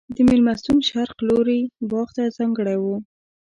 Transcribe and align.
د 0.15 0.17
مېلمستون 0.27 0.77
شرق 0.89 1.17
لوری 1.27 1.61
باغ 1.89 2.09
ته 2.15 2.23
ځانګړی 2.37 2.77
و. 2.79 2.85